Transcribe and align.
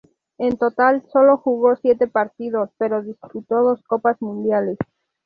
En 0.39 0.57
total 0.57 1.03
solo 1.13 1.37
jugó 1.37 1.75
siete 1.75 2.07
partidos, 2.07 2.71
pero 2.79 3.03
disputó 3.03 3.61
dos 3.61 3.83
Copas 3.83 4.19
mundiales. 4.19 4.79